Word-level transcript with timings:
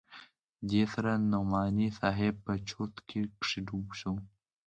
دې 0.69 0.83
سره 0.93 1.11
نعماني 1.31 1.87
صاحب 1.99 2.33
په 2.45 2.53
چورت 2.69 2.95
کښې 3.09 3.59
ډوب 3.67 3.87
سو. 3.99 4.13